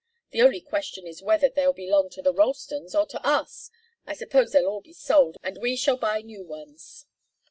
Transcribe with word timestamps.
"The 0.31 0.41
only 0.41 0.61
question 0.61 1.05
is 1.05 1.21
whether 1.21 1.47
they'll 1.47 1.73
belong 1.73 2.09
to 2.13 2.23
the 2.23 2.33
Ralstons 2.33 2.95
or 2.95 3.05
to 3.05 3.23
us. 3.23 3.69
I 4.07 4.15
suppose 4.15 4.51
they'll 4.51 4.65
all 4.65 4.81
be 4.81 4.93
sold 4.93 5.37
and 5.43 5.59
we 5.61 5.75
shall 5.75 5.97
buy 5.97 6.23
new 6.23 6.43
ones." 6.43 7.05